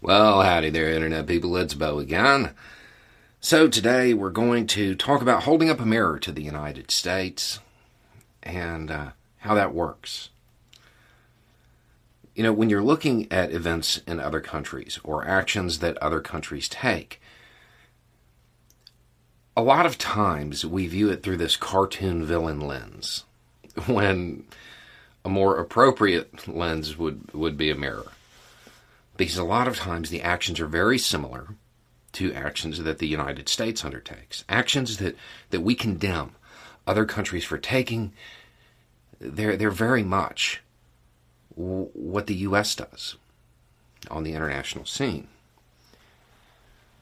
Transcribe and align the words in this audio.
Well, 0.00 0.42
howdy 0.42 0.70
there, 0.70 0.92
Internet 0.92 1.26
people. 1.26 1.56
It's 1.56 1.74
Bo 1.74 1.98
again. 1.98 2.52
So, 3.40 3.66
today 3.66 4.14
we're 4.14 4.30
going 4.30 4.68
to 4.68 4.94
talk 4.94 5.20
about 5.20 5.42
holding 5.42 5.70
up 5.70 5.80
a 5.80 5.84
mirror 5.84 6.20
to 6.20 6.30
the 6.30 6.42
United 6.42 6.92
States 6.92 7.58
and 8.40 8.92
uh, 8.92 9.10
how 9.38 9.56
that 9.56 9.74
works. 9.74 10.28
You 12.36 12.44
know, 12.44 12.52
when 12.52 12.70
you're 12.70 12.80
looking 12.80 13.26
at 13.32 13.50
events 13.50 14.00
in 14.06 14.20
other 14.20 14.40
countries 14.40 15.00
or 15.02 15.26
actions 15.26 15.80
that 15.80 15.98
other 15.98 16.20
countries 16.20 16.68
take, 16.68 17.20
a 19.56 19.62
lot 19.62 19.84
of 19.84 19.98
times 19.98 20.64
we 20.64 20.86
view 20.86 21.10
it 21.10 21.24
through 21.24 21.38
this 21.38 21.56
cartoon 21.56 22.24
villain 22.24 22.60
lens, 22.60 23.24
when 23.86 24.44
a 25.24 25.28
more 25.28 25.58
appropriate 25.58 26.46
lens 26.46 26.96
would, 26.96 27.34
would 27.34 27.56
be 27.56 27.68
a 27.72 27.74
mirror. 27.74 28.12
Because 29.18 29.36
a 29.36 29.44
lot 29.44 29.68
of 29.68 29.76
times 29.76 30.08
the 30.08 30.22
actions 30.22 30.60
are 30.60 30.66
very 30.66 30.96
similar 30.96 31.56
to 32.12 32.32
actions 32.32 32.82
that 32.82 32.98
the 32.98 33.06
United 33.06 33.48
States 33.48 33.84
undertakes, 33.84 34.44
actions 34.48 34.96
that, 34.96 35.16
that 35.50 35.60
we 35.60 35.74
condemn 35.74 36.36
other 36.86 37.04
countries 37.04 37.44
for 37.44 37.58
taking. 37.58 38.12
They're, 39.20 39.56
they're 39.56 39.70
very 39.70 40.04
much 40.04 40.62
what 41.54 42.28
the 42.28 42.36
U.S. 42.36 42.76
does 42.76 43.16
on 44.08 44.22
the 44.22 44.32
international 44.32 44.86
scene. 44.86 45.26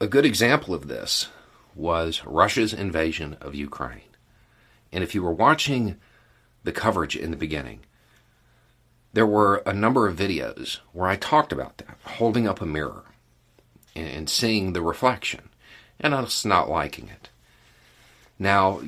A 0.00 0.06
good 0.06 0.24
example 0.24 0.72
of 0.72 0.88
this 0.88 1.28
was 1.74 2.24
Russia's 2.24 2.72
invasion 2.72 3.36
of 3.42 3.54
Ukraine. 3.54 4.00
And 4.90 5.04
if 5.04 5.14
you 5.14 5.22
were 5.22 5.32
watching 5.32 5.96
the 6.64 6.72
coverage 6.72 7.14
in 7.14 7.30
the 7.30 7.36
beginning, 7.36 7.80
there 9.12 9.26
were 9.26 9.62
a 9.66 9.72
number 9.72 10.06
of 10.06 10.16
videos 10.16 10.78
where 10.92 11.08
I 11.08 11.16
talked 11.16 11.52
about 11.52 11.78
that, 11.78 11.96
holding 12.04 12.46
up 12.46 12.60
a 12.60 12.66
mirror 12.66 13.04
and 13.94 14.28
seeing 14.28 14.72
the 14.72 14.82
reflection 14.82 15.48
and 15.98 16.14
us 16.14 16.44
not 16.44 16.68
liking 16.68 17.08
it. 17.08 17.30
Now, 18.38 18.80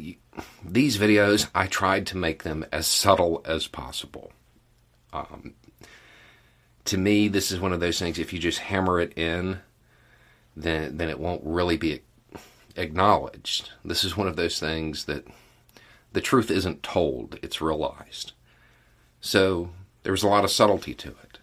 these 0.65 0.99
videos, 0.99 1.49
I 1.55 1.67
tried 1.67 2.07
to 2.09 2.17
make 2.17 2.43
them 2.43 2.65
as 2.71 2.87
subtle 2.87 3.43
as 3.45 3.67
possible. 3.67 4.33
Um, 5.13 5.55
to 6.85 6.97
me, 6.97 7.29
this 7.29 7.51
is 7.51 7.59
one 7.61 7.73
of 7.73 7.81
those 7.81 7.99
things, 7.99 8.19
if 8.19 8.33
you 8.33 8.39
just 8.39 8.59
hammer 8.59 9.01
it 9.01 9.13
in, 9.19 9.61
then, 10.57 10.97
then 10.97 11.09
it 11.09 11.19
won't 11.19 11.43
really 11.45 11.77
be 11.77 12.01
acknowledged. 12.77 13.71
This 13.85 14.05
is 14.05 14.17
one 14.17 14.29
of 14.29 14.37
those 14.37 14.61
things 14.61 15.07
that 15.07 15.27
the 16.13 16.21
truth 16.21 16.51
isn't 16.51 16.83
told, 16.83 17.39
it's 17.43 17.61
realized. 17.61 18.33
So 19.21 19.71
there 20.03 20.13
was 20.13 20.23
a 20.23 20.29
lot 20.29 20.45
of 20.45 20.51
subtlety 20.51 20.95
to 20.95 21.09
it. 21.09 21.39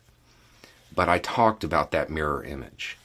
But 0.94 1.10
I 1.10 1.20
talked 1.20 1.64
about 1.64 1.92
that 1.92 2.10
mirror 2.10 2.44
image 2.44 2.98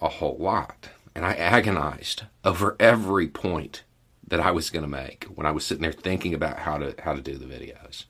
a 0.00 0.08
whole 0.08 0.36
lot. 0.38 0.90
And 1.14 1.24
I 1.24 1.34
agonized 1.34 2.24
over 2.44 2.76
every 2.78 3.28
point 3.28 3.82
that 4.26 4.40
I 4.40 4.52
was 4.52 4.70
going 4.70 4.84
to 4.84 4.88
make 4.88 5.24
when 5.24 5.46
I 5.46 5.50
was 5.50 5.66
sitting 5.66 5.82
there 5.82 5.92
thinking 5.92 6.34
about 6.34 6.60
how 6.60 6.78
to 6.78 6.94
how 7.02 7.14
to 7.14 7.20
do 7.20 7.36
the 7.36 7.46
videos. 7.46 8.04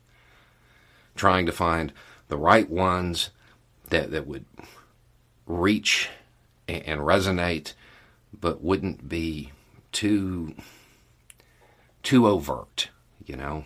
Trying 1.15 1.45
to 1.47 1.51
find 1.51 1.91
the 2.29 2.37
right 2.37 2.69
ones 2.69 3.31
that, 3.89 4.11
that 4.11 4.27
would 4.27 4.45
reach 5.45 6.09
and, 6.67 6.83
and 6.83 7.01
resonate 7.01 7.73
but 8.39 8.63
wouldn't 8.63 9.09
be 9.09 9.51
too 9.91 10.55
too 12.03 12.27
overt, 12.27 12.89
you 13.25 13.35
know. 13.35 13.65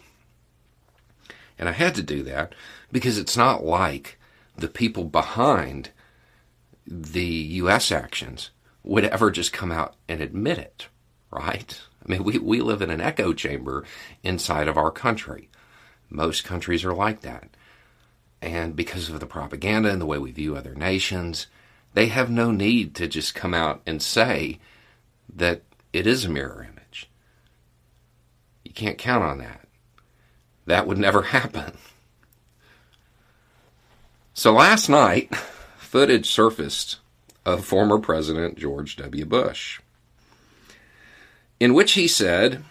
And 1.58 1.70
I 1.70 1.73
had 1.73 1.95
to 1.95 2.03
do 2.03 2.23
that 2.23 2.53
because 2.92 3.17
it's 3.17 3.38
not 3.38 3.66
like 3.66 4.17
the 4.58 4.67
people 4.67 5.03
behind 5.06 5.92
the 6.86 7.25
U.S. 7.25 7.92
actions 7.92 8.52
would 8.84 9.06
ever 9.06 9.31
just 9.31 9.52
come 9.52 9.72
out 9.72 9.95
and 10.08 10.22
admit 10.22 10.58
it, 10.58 10.88
right? 11.31 11.81
I 12.06 12.11
mean, 12.11 12.23
we, 12.23 12.38
we 12.38 12.61
live 12.61 12.81
in 12.81 12.92
an 12.92 13.02
echo 13.02 13.33
chamber 13.33 13.83
inside 14.23 14.67
of 14.67 14.77
our 14.77 14.92
country. 14.92 15.49
Most 16.10 16.43
countries 16.43 16.86
are 16.86 16.93
like 16.93 17.21
that. 17.21 17.49
And 18.42 18.76
because 18.76 19.10
of 19.10 19.20
the 19.20 19.26
propaganda 19.26 19.89
and 19.89 19.99
the 19.99 20.05
way 20.05 20.20
we 20.20 20.32
view 20.32 20.55
other 20.55 20.76
nations, 20.76 21.48
they 21.95 22.08
have 22.08 22.30
no 22.30 22.52
need 22.52 22.93
to 22.95 23.08
just 23.08 23.33
come 23.33 23.54
out 23.54 23.82
and 23.87 24.02
say 24.02 24.60
that 25.33 25.64
it 25.92 26.05
is 26.05 26.26
a 26.26 26.30
mirror 26.30 26.67
image. 26.70 27.10
You 28.64 28.73
can't 28.73 28.98
count 28.98 29.23
on 29.23 29.39
that. 29.39 29.64
That 30.65 30.87
would 30.87 30.98
never 30.98 31.23
happen. 31.23 31.77
So 34.33 34.52
last 34.52 34.89
night, 34.89 35.33
footage 35.77 36.30
surfaced 36.30 36.98
of 37.45 37.64
former 37.64 37.99
President 37.99 38.58
George 38.58 38.95
W. 38.98 39.25
Bush, 39.25 39.80
in 41.59 41.73
which 41.73 41.93
he 41.93 42.08
said, 42.08 42.64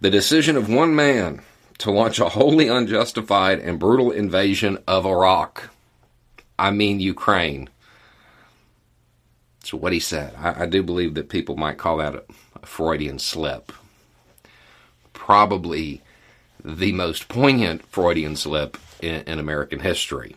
The 0.00 0.10
decision 0.10 0.56
of 0.56 0.68
one 0.68 0.96
man 0.96 1.42
to 1.78 1.92
launch 1.92 2.18
a 2.18 2.30
wholly 2.30 2.66
unjustified 2.68 3.60
and 3.60 3.78
brutal 3.78 4.10
invasion 4.10 4.78
of 4.88 5.06
Iraq, 5.06 5.70
I 6.58 6.70
mean 6.70 6.98
Ukraine. 6.98 7.68
So 9.62 9.76
what 9.76 9.92
he 9.92 10.00
said. 10.00 10.34
I, 10.36 10.62
I 10.62 10.66
do 10.66 10.82
believe 10.82 11.14
that 11.14 11.28
people 11.28 11.56
might 11.56 11.78
call 11.78 11.98
that 11.98 12.14
a, 12.14 12.24
a 12.60 12.66
Freudian 12.66 13.18
slip. 13.18 13.70
Probably 15.12 16.02
the 16.64 16.92
most 16.92 17.28
poignant 17.28 17.84
Freudian 17.86 18.36
slip 18.36 18.76
in, 19.00 19.22
in 19.22 19.38
American 19.38 19.80
history. 19.80 20.36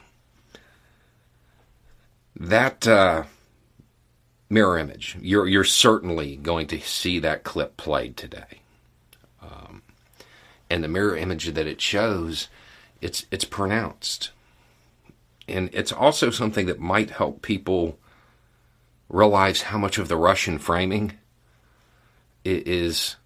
That 2.35 2.87
uh, 2.87 3.23
mirror 4.49 4.77
image, 4.77 5.17
you're, 5.21 5.47
you're 5.47 5.63
certainly 5.63 6.35
going 6.35 6.67
to 6.67 6.79
see 6.79 7.19
that 7.19 7.43
clip 7.43 7.77
played 7.77 8.17
today. 8.17 8.61
Um, 9.41 9.81
and 10.69 10.83
the 10.83 10.87
mirror 10.87 11.15
image 11.17 11.47
that 11.47 11.67
it 11.67 11.81
shows, 11.81 12.47
it's, 13.01 13.25
it's 13.31 13.45
pronounced. 13.45 14.31
And 15.47 15.69
it's 15.73 15.91
also 15.91 16.29
something 16.29 16.67
that 16.67 16.79
might 16.79 17.11
help 17.11 17.41
people 17.41 17.97
realize 19.09 19.63
how 19.63 19.77
much 19.77 19.97
of 19.97 20.07
the 20.07 20.15
Russian 20.15 20.57
framing 20.57 21.13
is, 22.45 23.17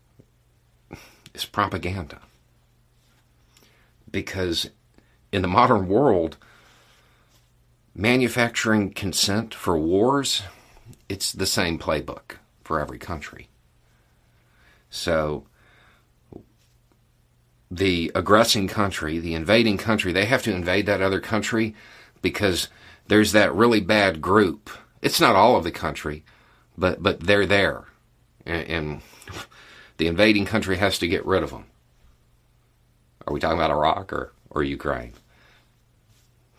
is 1.34 1.46
propaganda 1.46 2.20
because 4.16 4.70
in 5.34 5.42
the 5.42 5.48
modern 5.50 5.90
world, 5.90 6.38
manufacturing 7.94 8.94
consent 8.94 9.54
for 9.54 9.78
wars, 9.78 10.42
it's 11.10 11.34
the 11.34 11.46
same 11.46 11.78
playbook 11.78 12.38
for 12.64 12.80
every 12.80 12.98
country. 12.98 13.50
So 14.90 15.48
the 17.70 18.10
aggressing 18.16 18.70
country, 18.70 19.20
the 19.20 19.34
invading 19.34 19.80
country, 19.80 20.14
they 20.14 20.28
have 20.28 20.44
to 20.44 20.56
invade 20.56 20.86
that 20.86 21.02
other 21.02 21.20
country 21.20 21.76
because 22.22 22.70
there's 23.08 23.34
that 23.34 23.54
really 23.54 23.82
bad 23.82 24.22
group. 24.22 24.70
It's 25.02 25.20
not 25.20 25.36
all 25.36 25.58
of 25.58 25.66
the 25.66 25.74
country, 25.74 26.24
but 26.78 27.04
but 27.04 27.20
they're 27.20 27.46
there, 27.46 27.84
and, 28.46 28.68
and 28.68 29.02
the 29.98 30.08
invading 30.08 30.46
country 30.46 30.78
has 30.78 30.98
to 31.00 31.08
get 31.10 31.26
rid 31.26 31.44
of 31.44 31.50
them. 31.50 31.66
Are 33.28 33.34
we 33.34 33.40
talking 33.40 33.58
about 33.58 33.72
Iraq 33.72 34.14
or, 34.14 34.32
or 34.50 34.64
Ukraine? 34.64 35.14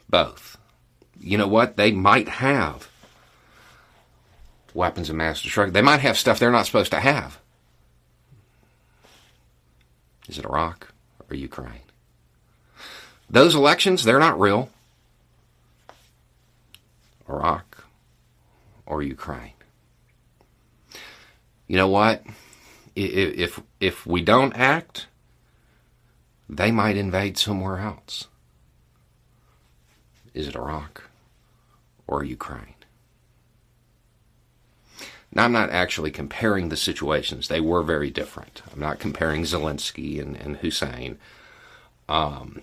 Both. 0.08 0.58
You 1.18 1.38
know 1.38 1.48
what? 1.48 1.76
They 1.76 1.92
might 1.92 2.28
have 2.28 2.88
weapons 4.74 5.08
of 5.08 5.16
mass 5.16 5.42
destruction. 5.42 5.72
They 5.72 5.82
might 5.82 6.00
have 6.00 6.18
stuff 6.18 6.38
they're 6.38 6.50
not 6.50 6.66
supposed 6.66 6.90
to 6.90 7.00
have. 7.00 7.38
Is 10.28 10.38
it 10.38 10.44
Iraq 10.44 10.88
or 11.30 11.36
Ukraine? 11.36 11.80
Those 13.30 13.54
elections, 13.54 14.04
they're 14.04 14.18
not 14.18 14.38
real. 14.38 14.70
Iraq 17.28 17.84
or 18.84 19.02
Ukraine. 19.02 19.52
You 21.66 21.76
know 21.76 21.88
what? 21.88 22.22
If 22.94 23.60
if 23.80 24.06
we 24.06 24.22
don't 24.22 24.54
act, 24.54 25.06
they 26.48 26.70
might 26.70 26.96
invade 26.96 27.38
somewhere 27.38 27.78
else. 27.78 28.28
Is 30.34 30.48
it 30.48 30.56
Iraq 30.56 31.04
or 32.06 32.22
Ukraine? 32.22 32.74
Now, 35.32 35.44
I'm 35.44 35.52
not 35.52 35.70
actually 35.70 36.10
comparing 36.12 36.68
the 36.68 36.76
situations. 36.76 37.48
They 37.48 37.60
were 37.60 37.82
very 37.82 38.10
different. 38.10 38.62
I'm 38.72 38.80
not 38.80 38.98
comparing 38.98 39.42
Zelensky 39.42 40.20
and, 40.20 40.36
and 40.36 40.56
Hussein. 40.56 41.18
Um, 42.08 42.62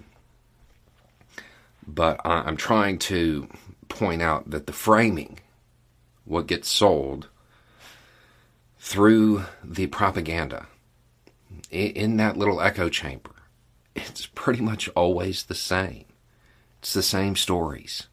but 1.86 2.20
I'm 2.26 2.58
trying 2.58 2.98
to 3.00 3.48
point 3.90 4.22
out 4.22 4.50
that 4.50 4.66
the 4.66 4.74
framing, 4.74 5.40
what 6.26 6.48
gets 6.48 6.70
sold 6.70 7.28
through 8.80 9.44
the 9.64 9.88
propaganda 9.88 10.68
in 11.70 12.18
that 12.18 12.38
little 12.38 12.62
echo 12.62 12.90
chamber, 12.90 13.33
it's 13.96 14.26
pretty 14.28 14.62
much 14.62 14.90
always 14.90 15.44
the 15.44 15.56
same. 15.56 16.06
It's 16.80 16.94
the 16.94 17.04
same 17.04 17.36
stories. 17.36 18.08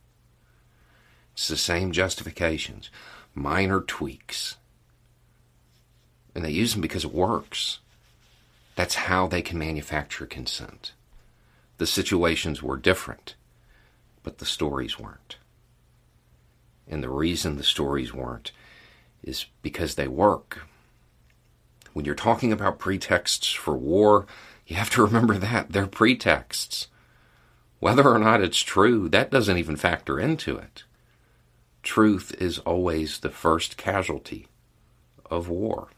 It's 1.33 1.49
the 1.49 1.57
same 1.57 1.93
justifications, 1.93 2.91
minor 3.35 3.81
tweaks. 3.81 4.57
And 6.35 6.45
they 6.45 6.51
use 6.51 6.73
them 6.73 6.81
because 6.81 7.05
it 7.05 7.13
works. 7.13 7.81
That's 8.77 8.95
how 8.95 9.27
they 9.27 9.43
can 9.43 9.59
manufacture 9.59 10.27
consent. 10.27 10.93
The 11.79 11.87
situations 11.87 12.63
were 12.63 12.77
different, 12.77 13.35
but 14.23 14.39
the 14.39 14.47
stories 14.47 14.99
weren't. 14.99 15.37
And 16.87 17.03
the 17.03 17.09
reason 17.09 17.57
the 17.57 17.65
stories 17.65 18.13
weren't 18.13 18.53
is 19.23 19.47
because 19.63 19.95
they 19.95 20.09
work. 20.09 20.63
When 21.93 22.05
you're 22.05 22.15
talking 22.15 22.53
about 22.53 22.79
pretexts 22.79 23.51
for 23.51 23.77
war, 23.77 24.27
you 24.71 24.77
have 24.77 24.91
to 24.91 25.05
remember 25.05 25.35
that 25.37 25.73
they're 25.73 25.89
pretexts. 25.89 26.87
Whether 27.81 28.07
or 28.09 28.21
not 28.21 28.41
it's 28.41 28.61
true, 28.61 29.09
that 29.09 29.33
doesn't 29.33 29.59
even 29.59 29.75
factor 29.75 30.21
into 30.21 30.57
it. 30.57 30.85
Truth 31.83 32.37
is 32.41 32.61
always 32.61 33.19
the 33.19 33.31
first 33.31 33.77
casualty 33.77 34.47
of 35.29 35.49
war. 35.49 35.89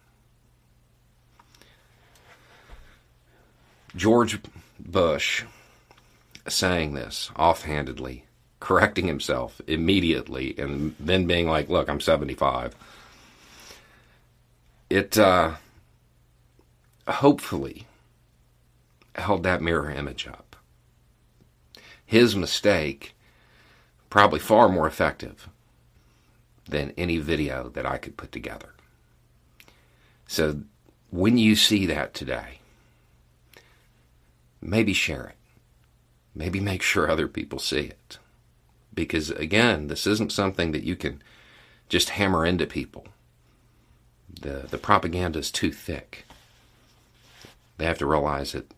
George 3.94 4.38
Bush 4.80 5.44
saying 6.48 6.94
this 6.94 7.30
offhandedly, 7.36 8.24
correcting 8.58 9.06
himself 9.06 9.60
immediately, 9.66 10.54
and 10.56 10.94
then 10.98 11.26
being 11.26 11.46
like, 11.46 11.68
Look, 11.68 11.90
I'm 11.90 12.00
75. 12.00 12.74
It 14.88 15.18
uh, 15.18 15.56
hopefully 17.06 17.86
held 19.16 19.42
that 19.42 19.62
mirror 19.62 19.90
image 19.90 20.26
up. 20.26 20.56
His 22.04 22.36
mistake, 22.36 23.14
probably 24.10 24.38
far 24.38 24.68
more 24.68 24.86
effective 24.86 25.48
than 26.68 26.92
any 26.96 27.18
video 27.18 27.68
that 27.70 27.86
I 27.86 27.98
could 27.98 28.16
put 28.16 28.32
together. 28.32 28.74
So 30.26 30.62
when 31.10 31.38
you 31.38 31.56
see 31.56 31.86
that 31.86 32.14
today, 32.14 32.58
maybe 34.60 34.92
share 34.92 35.26
it. 35.26 35.36
Maybe 36.34 36.60
make 36.60 36.82
sure 36.82 37.10
other 37.10 37.28
people 37.28 37.58
see 37.58 37.80
it. 37.80 38.18
Because 38.94 39.30
again, 39.30 39.88
this 39.88 40.06
isn't 40.06 40.32
something 40.32 40.72
that 40.72 40.84
you 40.84 40.96
can 40.96 41.22
just 41.88 42.10
hammer 42.10 42.46
into 42.46 42.66
people. 42.66 43.06
The, 44.40 44.66
the 44.70 44.78
propaganda 44.78 45.38
is 45.38 45.50
too 45.50 45.72
thick. 45.72 46.24
They 47.76 47.84
have 47.84 47.98
to 47.98 48.06
realize 48.06 48.54
it 48.54 48.70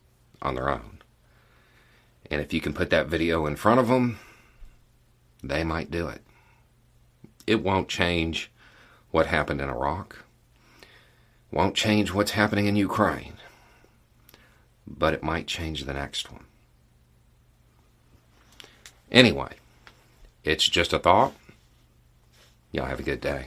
on 0.45 0.55
their 0.55 0.69
own. 0.69 1.03
And 2.31 2.41
if 2.41 2.53
you 2.53 2.61
can 2.61 2.73
put 2.73 2.91
that 2.91 3.07
video 3.07 3.47
in 3.47 3.57
front 3.57 3.81
of 3.81 3.89
them, 3.89 4.19
they 5.43 5.65
might 5.65 5.91
do 5.91 6.09
it. 6.09 6.23
It 7.47 7.63
won't 7.63 7.89
change 7.89 8.51
what 9.11 9.27
happened 9.27 9.61
in 9.61 9.69
Iraq, 9.69 10.25
won't 11.51 11.75
change 11.75 12.13
what's 12.13 12.33
happening 12.33 12.67
in 12.67 12.77
Ukraine, 12.77 13.35
but 14.87 15.15
it 15.15 15.23
might 15.23 15.47
change 15.47 15.85
the 15.85 15.93
next 15.93 16.33
one. 16.33 16.45
Anyway, 19.13 19.53
it's 20.43 20.69
just 20.69 20.93
a 20.93 20.99
thought. 20.99 21.35
Y'all 22.73 22.87
have 22.87 22.99
a 22.99 23.05
good 23.05 23.21
day. 23.21 23.47